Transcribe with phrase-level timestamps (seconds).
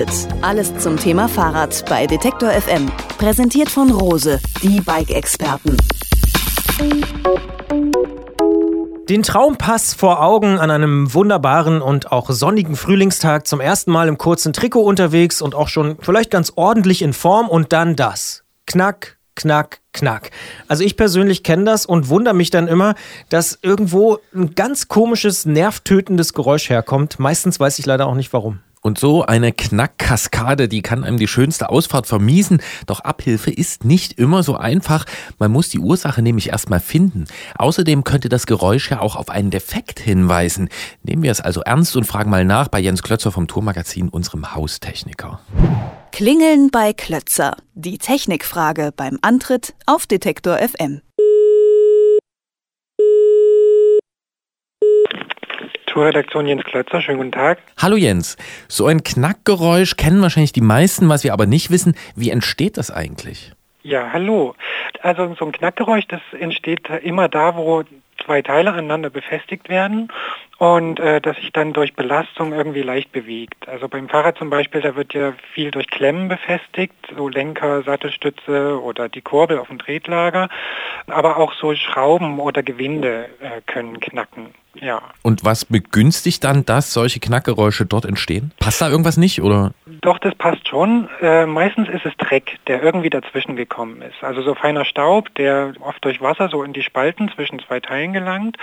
[0.00, 0.28] Antritt.
[0.42, 2.90] Alles zum Thema Fahrrad bei Detektor FM.
[3.18, 5.76] Präsentiert von Rose, die Bike-Experten.
[9.08, 14.18] Den Traumpass vor Augen an einem wunderbaren und auch sonnigen Frühlingstag zum ersten Mal im
[14.18, 18.44] kurzen Trikot unterwegs und auch schon vielleicht ganz ordentlich in Form und dann das.
[18.66, 20.30] Knack, knack, knack.
[20.68, 22.94] Also ich persönlich kenne das und wundere mich dann immer,
[23.30, 27.18] dass irgendwo ein ganz komisches, nervtötendes Geräusch herkommt.
[27.18, 28.60] Meistens weiß ich leider auch nicht warum.
[28.82, 32.62] Und so eine Knackkaskade, die kann einem die schönste Ausfahrt vermiesen.
[32.86, 35.04] Doch Abhilfe ist nicht immer so einfach.
[35.38, 37.26] Man muss die Ursache nämlich erstmal finden.
[37.58, 40.70] Außerdem könnte das Geräusch ja auch auf einen Defekt hinweisen.
[41.02, 44.54] Nehmen wir es also ernst und fragen mal nach bei Jens Klötzer vom Tourmagazin, unserem
[44.54, 45.40] Haustechniker.
[46.10, 47.56] Klingeln bei Klötzer.
[47.74, 51.02] Die Technikfrage beim Antritt auf Detektor FM.
[56.00, 57.58] Tourredaktion Jens Klötzer, schönen guten Tag.
[57.76, 58.38] Hallo Jens.
[58.68, 61.94] So ein Knackgeräusch kennen wahrscheinlich die meisten, was wir aber nicht wissen.
[62.16, 63.52] Wie entsteht das eigentlich?
[63.82, 64.54] Ja, hallo.
[65.02, 67.82] Also so ein Knackgeräusch, das entsteht immer da, wo
[68.24, 70.08] zwei Teile aneinander befestigt werden
[70.60, 73.66] und äh, das sich dann durch Belastung irgendwie leicht bewegt.
[73.66, 78.78] Also beim Fahrrad zum Beispiel, da wird ja viel durch Klemmen befestigt, so Lenker, Sattelstütze
[78.78, 80.50] oder die Kurbel auf dem Tretlager,
[81.06, 84.48] aber auch so Schrauben oder Gewinde äh, können knacken.
[84.74, 85.02] Ja.
[85.22, 88.52] Und was begünstigt dann, dass solche Knackgeräusche dort entstehen?
[88.60, 89.72] Passt da irgendwas nicht oder?
[90.02, 91.08] Doch, das passt schon.
[91.20, 94.22] Äh, meistens ist es Dreck, der irgendwie dazwischen gekommen ist.
[94.22, 98.12] Also so feiner Staub, der oft durch Wasser so in die Spalten zwischen zwei Teilen
[98.12, 98.56] gelangt.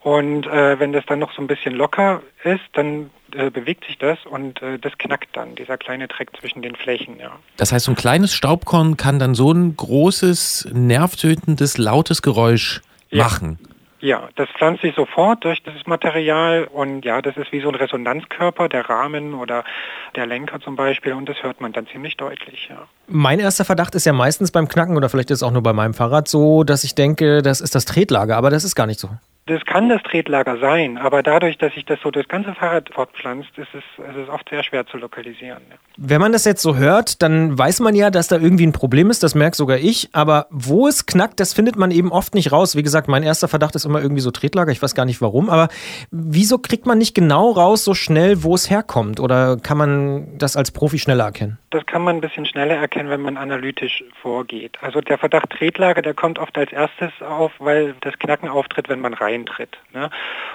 [0.00, 3.98] Und äh, wenn das dann noch so ein bisschen locker ist, dann äh, bewegt sich
[3.98, 7.18] das und äh, das knackt dann, dieser kleine Dreck zwischen den Flächen.
[7.18, 7.38] Ja.
[7.56, 13.24] Das heißt, so ein kleines Staubkorn kann dann so ein großes, nervtötendes, lautes Geräusch ja.
[13.24, 13.58] machen.
[14.02, 17.76] Ja, das pflanzt sich sofort durch das Material und ja, das ist wie so ein
[17.76, 19.62] Resonanzkörper, der Rahmen oder
[20.16, 22.66] der Lenker zum Beispiel und das hört man dann ziemlich deutlich.
[22.68, 22.88] Ja.
[23.06, 25.72] Mein erster Verdacht ist ja meistens beim Knacken oder vielleicht ist es auch nur bei
[25.72, 28.98] meinem Fahrrad so, dass ich denke, das ist das Tretlager, aber das ist gar nicht
[28.98, 29.08] so.
[29.46, 33.50] Das kann das Tretlager sein, aber dadurch, dass sich das so das ganze Fahrrad fortpflanzt,
[33.56, 35.62] ist es, ist es oft sehr schwer zu lokalisieren.
[35.96, 39.10] Wenn man das jetzt so hört, dann weiß man ja, dass da irgendwie ein Problem
[39.10, 42.52] ist, das merkt sogar ich, aber wo es knackt, das findet man eben oft nicht
[42.52, 42.76] raus.
[42.76, 45.50] Wie gesagt, mein erster Verdacht ist immer irgendwie so Tretlager, ich weiß gar nicht warum,
[45.50, 45.68] aber
[46.12, 50.56] wieso kriegt man nicht genau raus so schnell, wo es herkommt oder kann man das
[50.56, 51.58] als Profi schneller erkennen?
[51.72, 54.78] Das kann man ein bisschen schneller erkennen, wenn man analytisch vorgeht.
[54.80, 59.00] Also der Verdacht Tretlager, der kommt oft als erstes auf, weil das Knacken auftritt, wenn
[59.00, 59.78] man rein reintritt.
[59.92, 60.10] Ne?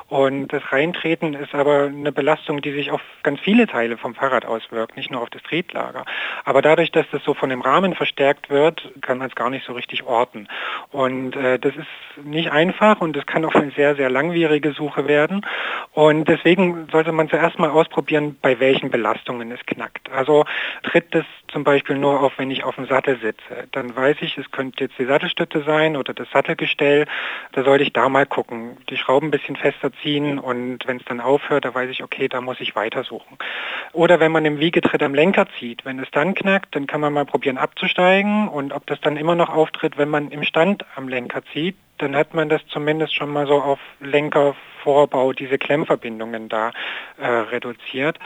[0.07, 4.45] Und das Reintreten ist aber eine Belastung, die sich auf ganz viele Teile vom Fahrrad
[4.45, 6.05] auswirkt, nicht nur auf das Tretlager.
[6.45, 9.65] Aber dadurch, dass das so von dem Rahmen verstärkt wird, kann man es gar nicht
[9.65, 10.47] so richtig orten.
[10.91, 15.07] Und äh, das ist nicht einfach und das kann auch eine sehr, sehr langwierige Suche
[15.07, 15.45] werden.
[15.93, 20.09] Und deswegen sollte man zuerst mal ausprobieren, bei welchen Belastungen es knackt.
[20.11, 20.45] Also
[20.83, 23.67] tritt das zum Beispiel nur auf, wenn ich auf dem Sattel sitze.
[23.71, 27.05] Dann weiß ich, es könnte jetzt die Sattelstütze sein oder das Sattelgestell.
[27.53, 31.05] Da sollte ich da mal gucken die Schrauben ein bisschen fester ziehen und wenn es
[31.05, 33.37] dann aufhört, da weiß ich, okay, da muss ich weitersuchen.
[33.93, 37.13] Oder wenn man im Wiegetritt am Lenker zieht, wenn es dann knackt, dann kann man
[37.13, 41.07] mal probieren abzusteigen und ob das dann immer noch auftritt, wenn man im Stand am
[41.07, 46.71] Lenker zieht, dann hat man das zumindest schon mal so auf Lenkervorbau, diese Klemmverbindungen da
[47.17, 48.17] äh, reduziert.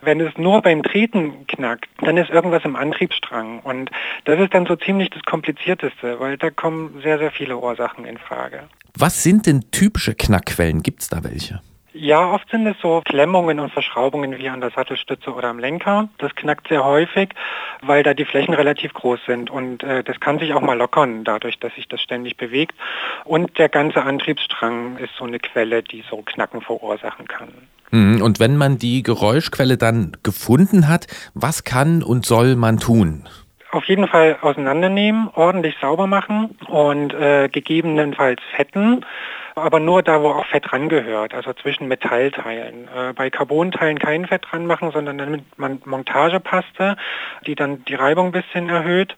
[0.00, 3.90] Wenn es nur beim Treten knackt, dann ist irgendwas im Antriebsstrang und
[4.24, 8.18] das ist dann so ziemlich das Komplizierteste, weil da kommen sehr, sehr viele Ursachen in
[8.18, 8.68] Frage.
[8.98, 10.82] Was sind denn typische Knackquellen?
[10.82, 11.60] Gibt es da welche?
[11.92, 16.08] Ja, oft sind es so Klemmungen und Verschraubungen wie an der Sattelstütze oder am Lenker.
[16.18, 17.30] Das knackt sehr häufig,
[17.82, 21.24] weil da die Flächen relativ groß sind und äh, das kann sich auch mal lockern,
[21.24, 22.76] dadurch, dass sich das ständig bewegt.
[23.24, 27.48] Und der ganze Antriebsstrang ist so eine Quelle, die so Knacken verursachen kann.
[27.90, 33.28] Mhm, und wenn man die Geräuschquelle dann gefunden hat, was kann und soll man tun?
[33.72, 39.04] auf jeden Fall auseinandernehmen, ordentlich sauber machen und äh, gegebenenfalls fetten
[39.60, 42.88] aber nur da, wo auch Fett rangehört, also zwischen Metallteilen.
[42.88, 46.96] Äh, bei Carbonteilen kein Fett dran machen, sondern dann mit Montagepaste,
[47.46, 49.16] die dann die Reibung ein bisschen erhöht.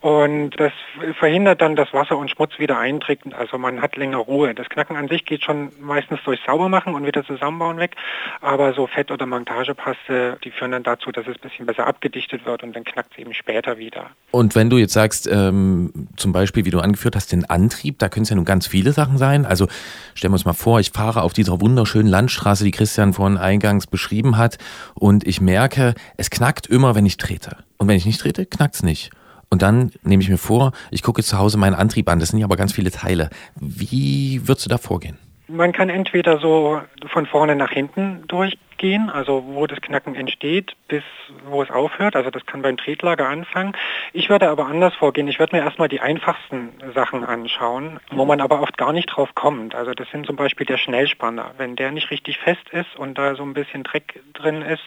[0.00, 0.72] Und das
[1.18, 3.34] verhindert dann, dass Wasser und Schmutz wieder einträgt.
[3.34, 4.54] Also man hat länger Ruhe.
[4.54, 7.96] Das Knacken an sich geht schon meistens durch Saubermachen und wieder zusammenbauen weg.
[8.40, 12.46] Aber so Fett- oder Montagepaste, die führen dann dazu, dass es ein bisschen besser abgedichtet
[12.46, 14.10] wird und dann knackt es eben später wieder.
[14.30, 18.08] Und wenn du jetzt sagst, ähm, zum Beispiel, wie du angeführt hast, den Antrieb, da
[18.08, 19.44] können es ja nun ganz viele Sachen sein.
[19.44, 19.68] Also
[20.14, 23.86] stellen wir uns mal vor, ich fahre auf dieser wunderschönen Landstraße, die Christian vorhin eingangs
[23.86, 24.58] beschrieben hat,
[24.94, 27.58] und ich merke, es knackt immer, wenn ich trete.
[27.78, 29.10] Und wenn ich nicht trete, knackt es nicht.
[29.50, 32.20] Und dann nehme ich mir vor, ich gucke zu Hause meinen Antrieb an.
[32.20, 33.30] Das sind ja aber ganz viele Teile.
[33.56, 35.18] Wie würdest du da vorgehen?
[35.48, 36.80] Man kann entweder so
[37.12, 41.02] von vorne nach hinten durch durchgehen, also wo das Knacken entsteht, bis
[41.48, 42.16] wo es aufhört.
[42.16, 43.74] Also das kann beim Tretlager anfangen.
[44.12, 45.28] Ich würde aber anders vorgehen.
[45.28, 49.34] Ich würde mir erstmal die einfachsten Sachen anschauen, wo man aber oft gar nicht drauf
[49.34, 49.74] kommt.
[49.74, 51.52] Also das sind zum Beispiel der Schnellspanner.
[51.58, 54.82] Wenn der nicht richtig fest ist und da so ein bisschen Dreck drin ist,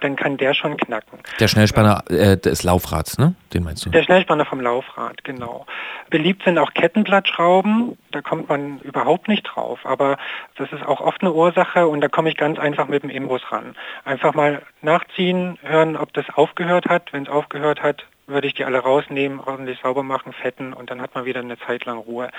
[0.00, 1.20] dann kann der schon knacken.
[1.40, 3.34] Der Schnellspanner äh, des Laufrads, ne?
[3.52, 3.90] Den meinst du?
[3.90, 5.66] Der Schnellspanner vom Laufrad, genau.
[6.10, 7.96] Beliebt sind auch Kettenblattschrauben.
[8.12, 9.80] Da kommt man überhaupt nicht drauf.
[9.84, 10.18] Aber
[10.56, 13.42] das ist auch oft eine Ursache und da komme ich ganz einfach mit dem Imbus
[13.50, 13.74] ran.
[14.04, 17.12] Einfach mal nachziehen, hören, ob das aufgehört hat.
[17.12, 21.00] Wenn es aufgehört hat, würde ich die alle rausnehmen, ordentlich sauber machen, fetten und dann
[21.00, 22.30] hat man wieder eine Zeit lang Ruhe.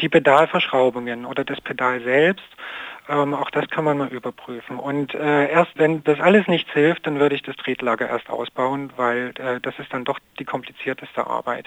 [0.00, 2.46] Die Pedalverschraubungen oder das Pedal selbst
[3.08, 4.78] ähm, auch das kann man mal überprüfen.
[4.78, 8.92] Und äh, erst wenn das alles nichts hilft, dann würde ich das Tretlager erst ausbauen,
[8.96, 11.66] weil äh, das ist dann doch die komplizierteste Arbeit.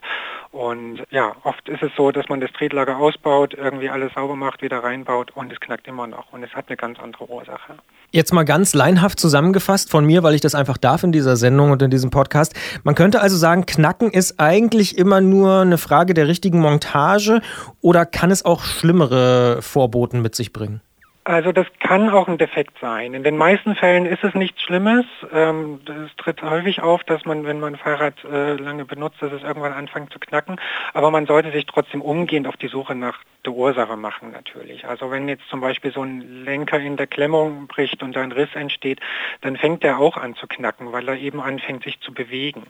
[0.52, 4.62] Und ja, oft ist es so, dass man das Tretlager ausbaut, irgendwie alles sauber macht,
[4.62, 6.32] wieder reinbaut und es knackt immer noch.
[6.32, 7.76] Und es hat eine ganz andere Ursache.
[8.12, 11.72] Jetzt mal ganz leinhaft zusammengefasst von mir, weil ich das einfach darf in dieser Sendung
[11.72, 12.54] und in diesem Podcast.
[12.84, 17.42] Man könnte also sagen, Knacken ist eigentlich immer nur eine Frage der richtigen Montage
[17.82, 20.82] oder kann es auch schlimmere Vorboten mit sich bringen?
[21.25, 23.14] Also das kann auch ein Defekt sein.
[23.14, 25.06] In den meisten Fällen ist es nichts Schlimmes.
[25.31, 29.31] Ähm, es tritt häufig auf, dass man, wenn man ein Fahrrad äh, lange benutzt, dass
[29.31, 30.60] es irgendwann anfängt zu knacken.
[30.94, 34.86] Aber man sollte sich trotzdem umgehend auf die Suche nach der Ursache machen natürlich.
[34.86, 38.31] Also wenn jetzt zum Beispiel so ein Lenker in der Klemmung bricht und da ein
[38.31, 39.00] Riss entsteht,
[39.42, 42.64] dann fängt der auch an zu knacken, weil er eben anfängt sich zu bewegen.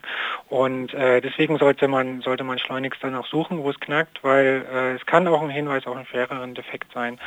[0.49, 4.93] Und äh, deswegen sollte man, sollte man schleunigst danach suchen, wo es knackt, weil äh,
[4.95, 7.19] es kann auch ein Hinweis auf einen schwereren Defekt sein.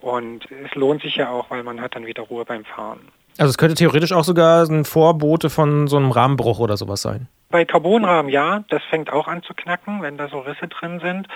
[0.00, 3.00] Und es lohnt sich ja auch, weil man hat dann wieder Ruhe beim Fahren.
[3.38, 7.28] Also es könnte theoretisch auch sogar ein Vorbote von so einem Rahmenbruch oder sowas sein.
[7.52, 11.28] Bei Carbonrahmen ja, das fängt auch an zu knacken, wenn da so Risse drin sind.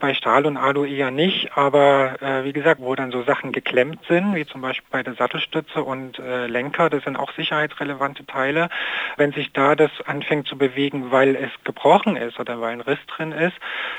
[0.00, 4.00] Bei Stahl und Alu eher nicht, aber äh, wie gesagt, wo dann so Sachen geklemmt
[4.08, 8.68] sind, wie zum Beispiel bei der Sattelstütze und äh, Lenker, das sind auch sicherheitsrelevante Teile.
[9.16, 12.98] Wenn sich da das anfängt zu bewegen, weil es gebrochen ist oder weil ein Riss
[13.16, 13.54] drin ist,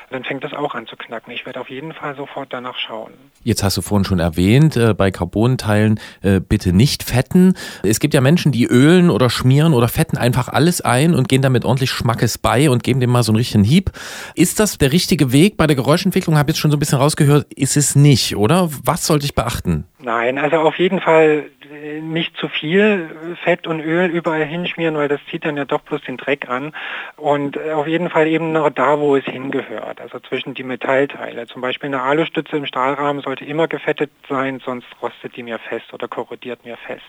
[0.10, 1.32] dann fängt das auch an zu knacken.
[1.32, 3.14] Ich werde auf jeden Fall sofort danach schauen.
[3.44, 7.54] Jetzt hast du vorhin schon erwähnt, äh, bei Carbon-Teilen äh, bitte nicht fetten.
[7.82, 11.42] Es gibt ja Menschen, die ölen oder schmieren oder fetten einfach alles ein und gehen
[11.42, 13.92] damit mit ordentlich Schmackes bei und geben dem mal so einen richtigen Hieb.
[14.36, 16.38] Ist das der richtige Weg bei der Geräuschentwicklung?
[16.38, 18.70] Habe jetzt schon so ein bisschen rausgehört, ist es nicht, oder?
[18.84, 19.86] Was sollte ich beachten?
[20.00, 21.46] Nein, also auf jeden Fall
[22.02, 26.02] nicht zu viel Fett und Öl überall hinschmieren, weil das zieht dann ja doch bloß
[26.02, 26.74] den Dreck an.
[27.18, 31.48] Und auf jeden Fall eben noch da, wo es hingehört, also zwischen die Metallteile.
[31.48, 35.94] Zum Beispiel eine Alustütze im Stahlrahmen sollte immer gefettet sein, sonst rostet die mir fest
[35.94, 37.06] oder korrodiert mir fest.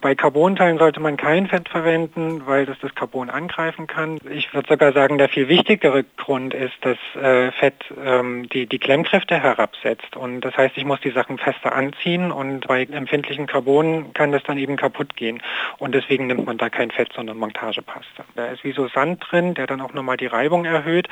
[0.00, 4.18] Bei Carbonteilen sollte man kein Fett verwenden, weil das das Carbon angreifen kann.
[4.30, 7.74] Ich würde sogar sagen, der viel wichtigere Grund ist, dass äh, Fett
[8.04, 10.16] ähm, die, die Klemmkräfte herabsetzt.
[10.16, 14.42] Und das heißt, ich muss die Sachen fester anziehen und bei empfindlichen Carbonen kann das
[14.44, 15.42] dann eben kaputt gehen.
[15.78, 18.24] Und deswegen nimmt man da kein Fett, sondern Montagepaste.
[18.34, 21.08] Da ist wie so Sand drin, der dann auch nochmal die Reibung erhöht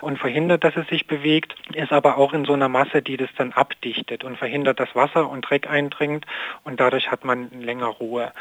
[0.00, 3.30] und verhindert, dass es sich bewegt, ist aber auch in so einer Masse, die das
[3.36, 6.26] dann abdichtet und verhindert, dass Wasser und Dreck eindringt
[6.64, 8.32] und dadurch hat man länger Ruhe.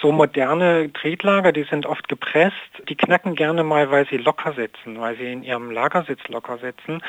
[0.00, 2.54] So moderne Tretlager, die sind oft gepresst,
[2.88, 7.02] die knacken gerne mal, weil sie locker sitzen, weil sie in ihrem Lagersitz locker sitzen.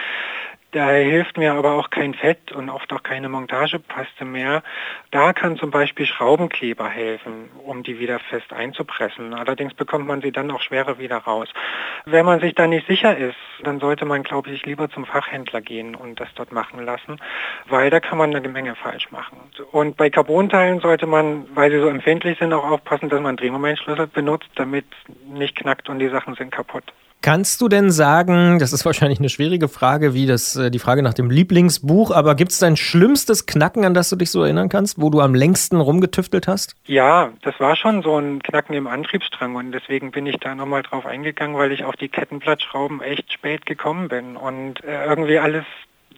[0.73, 4.63] Da hilft mir aber auch kein Fett und oft auch keine Montagepaste mehr.
[5.11, 9.35] Da kann zum Beispiel Schraubenkleber helfen, um die wieder fest einzupressen.
[9.35, 11.47] Allerdings bekommt man sie dann auch schwerer wieder raus.
[12.05, 15.61] Wenn man sich da nicht sicher ist, dann sollte man, glaube ich, lieber zum Fachhändler
[15.61, 17.19] gehen und das dort machen lassen,
[17.67, 19.37] weil da kann man eine Menge falsch machen.
[19.71, 24.07] Und bei Carbonteilen sollte man, weil sie so empfindlich sind, auch aufpassen, dass man Drehmomentschlüssel
[24.07, 24.85] benutzt, damit
[25.27, 26.91] nicht knackt und die Sachen sind kaputt.
[27.23, 31.01] Kannst du denn sagen, das ist wahrscheinlich eine schwierige Frage, wie das äh, die Frage
[31.01, 34.67] nach dem Lieblingsbuch, aber gibt es dein schlimmstes Knacken, an das du dich so erinnern
[34.67, 36.75] kannst, wo du am längsten rumgetüftelt hast?
[36.85, 40.83] Ja, das war schon so ein Knacken im Antriebsstrang und deswegen bin ich da nochmal
[40.83, 45.63] drauf eingegangen, weil ich auf die Kettenblattschrauben echt spät gekommen bin und äh, irgendwie alles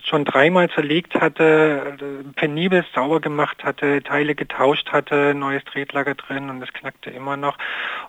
[0.06, 1.98] schon dreimal zerlegt hatte,
[2.36, 7.58] penibel sauber gemacht hatte, Teile getauscht hatte, neues Tretlager drin und es knackte immer noch.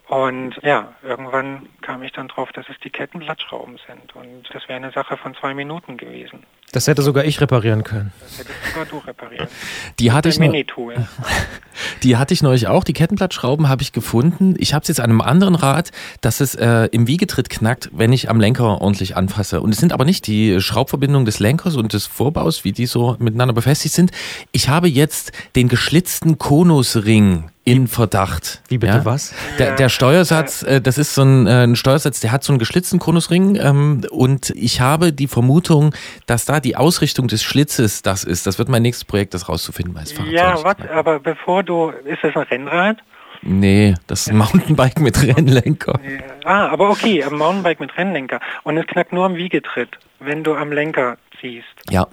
[0.09, 4.15] Und ja, irgendwann kam ich dann drauf, dass es die Kettenblattschrauben sind.
[4.15, 6.45] Und das wäre eine Sache von zwei Minuten gewesen.
[6.73, 8.13] Das hätte sogar ich reparieren können.
[8.21, 9.49] Das hätte sogar du reparieren.
[9.99, 10.39] Die hatte ich
[12.03, 12.85] Die hatte ich neulich auch.
[12.85, 14.55] Die Kettenblattschrauben habe ich gefunden.
[14.59, 18.13] Ich habe es jetzt an einem anderen Rad, dass es äh, im Wiegetritt knackt, wenn
[18.13, 19.61] ich am Lenker ordentlich anfasse.
[19.61, 23.17] Und es sind aber nicht die Schraubverbindungen des Lenkers und des Vorbaus, wie die so
[23.19, 24.11] miteinander befestigt sind.
[24.53, 28.63] Ich habe jetzt den geschlitzten Konusring in Verdacht.
[28.69, 29.35] Wie bitte was?
[29.59, 32.61] Der, der Steuersatz, äh, das ist so ein, äh, ein Steuersatz, der hat so einen
[32.61, 35.93] geschlitzten Konusring ähm, und ich habe die Vermutung,
[36.27, 38.47] dass da die Ausrichtung des Schlitzes das ist.
[38.47, 41.91] Das wird mein nächstes Projekt, das rauszufinden, weil es Fahrrad Ja, was, aber bevor du,
[42.05, 42.99] ist das ein Rennrad?
[43.43, 45.99] Nee, das ist ein Mountainbike mit Rennlenker.
[46.45, 48.41] Ah, aber okay, ein Mountainbike mit Rennlenker.
[48.63, 49.91] Und es knackt nur am Wiegetritt,
[50.21, 51.67] wenn du am Lenker ziehst.
[51.91, 52.07] Ja.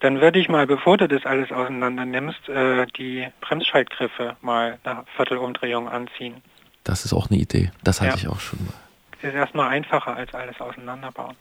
[0.00, 5.04] Dann würde ich mal, bevor du das alles auseinander nimmst, äh, die Bremsschaltgriffe mal eine
[5.16, 6.34] Viertelumdrehung anziehen.
[6.84, 7.70] Das ist auch eine Idee.
[7.82, 8.20] Das halte Ja.
[8.22, 8.74] ich auch schon mal.
[9.22, 11.34] Das ist erstmal einfacher als alles auseinanderbauen.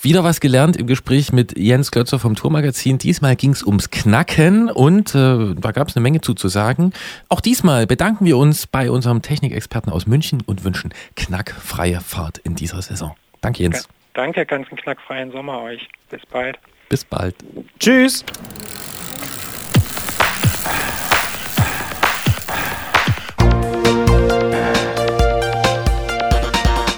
[0.00, 2.98] Wieder was gelernt im Gespräch mit Jens Glötzer vom Tourmagazin.
[2.98, 6.92] Diesmal ging es ums Knacken und äh, da gab es eine Menge zu, zu sagen.
[7.28, 12.56] Auch diesmal bedanken wir uns bei unserem Technikexperten aus München und wünschen knackfreie Fahrt in
[12.56, 13.14] dieser Saison.
[13.40, 13.88] Danke, Jens.
[14.14, 15.88] Danke, ganz einen knackfreien Sommer euch.
[16.10, 16.58] Bis bald.
[16.88, 17.34] Bis bald.
[17.78, 18.24] Tschüss.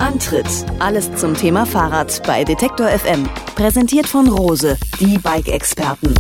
[0.01, 0.47] Antritt.
[0.81, 3.29] Alles zum Thema Fahrrad bei Detektor FM.
[3.55, 6.15] Präsentiert von Rose, die Bike-Experten.